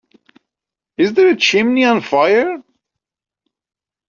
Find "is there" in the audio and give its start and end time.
0.97-1.27